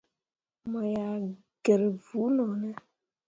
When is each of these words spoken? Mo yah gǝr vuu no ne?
Mo 0.69 0.81
yah 0.93 1.15
gǝr 1.63 1.81
vuu 2.03 2.29
no 2.35 2.45
ne? 2.61 2.69